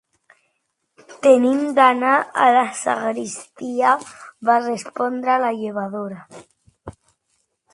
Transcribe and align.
-Tenim 1.25 1.59
d'anar 1.79 2.13
a 2.45 2.47
la 2.55 2.63
sagristia- 2.79 3.91
va 4.49 4.57
respondre 4.65 5.37
la 5.45 5.53
llevadora. 5.59 6.19